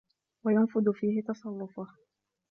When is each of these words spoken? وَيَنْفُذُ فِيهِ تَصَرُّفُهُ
وَيَنْفُذُ 0.43 0.89
فِيهِ 0.93 1.21
تَصَرُّفُهُ 1.23 1.87